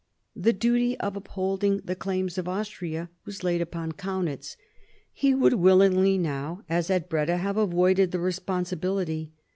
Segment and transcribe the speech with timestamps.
[0.35, 4.57] The duty of upholding the claims of Austria was laid upon Kaunitz.
[5.13, 9.31] He would willingly now, as at Breda, have avoided the responsibility.